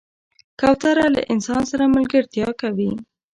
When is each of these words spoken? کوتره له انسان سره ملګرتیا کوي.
کوتره 0.59 1.05
له 1.15 1.21
انسان 1.33 1.61
سره 1.71 1.91
ملګرتیا 1.95 2.47
کوي. 2.61 2.91